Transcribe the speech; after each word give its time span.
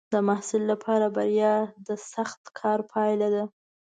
د 0.13 0.15
محصل 0.27 0.63
لپاره 0.71 1.05
بریا 1.15 1.55
د 1.87 1.89
سخت 2.13 2.41
کار 2.59 2.79
پایله 2.91 3.27
ده. 3.35 3.43